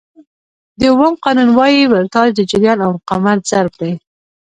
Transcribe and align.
د 0.79 0.81
اوم 0.93 1.13
قانون 1.23 1.49
وایي 1.57 1.83
ولټاژ 1.87 2.27
د 2.35 2.41
جریان 2.51 2.77
او 2.85 2.91
مقاومت 2.97 3.39
ضرب 3.51 3.73
دی. 3.81 3.93